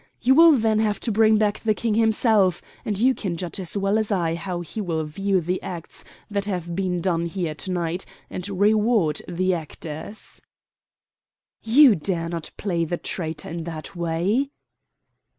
You 0.19 0.33
will 0.33 0.53
then 0.53 0.79
have 0.79 0.99
to 1.01 1.11
bring 1.11 1.37
back 1.37 1.59
the 1.59 1.75
King 1.75 1.93
himself, 1.93 2.59
and 2.83 2.97
you 2.97 3.13
can 3.13 3.37
judge 3.37 3.59
as 3.59 3.77
well 3.77 3.99
as 3.99 4.11
I 4.11 4.33
how 4.33 4.61
he 4.61 4.81
will 4.81 5.03
view 5.03 5.39
the 5.41 5.61
acts 5.61 6.03
that 6.27 6.45
have 6.45 6.75
been 6.75 7.01
done 7.01 7.27
here 7.27 7.53
to 7.53 7.69
night, 7.69 8.07
and 8.27 8.49
reward 8.49 9.21
the 9.27 9.53
actors." 9.53 10.41
"You 11.61 11.93
dare 11.93 12.29
not 12.29 12.49
play 12.57 12.83
the 12.83 12.97
traitor 12.97 13.49
in 13.49 13.63
that 13.65 13.95
way!" 13.95 14.49